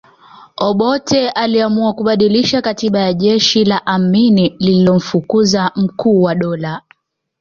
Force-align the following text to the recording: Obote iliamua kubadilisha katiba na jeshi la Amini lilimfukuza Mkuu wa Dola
Obote 0.57 1.29
iliamua 1.45 1.93
kubadilisha 1.93 2.61
katiba 2.61 2.99
na 2.99 3.13
jeshi 3.13 3.65
la 3.65 3.85
Amini 3.85 4.55
lilimfukuza 4.59 5.71
Mkuu 5.75 6.21
wa 6.21 6.35
Dola 6.35 6.81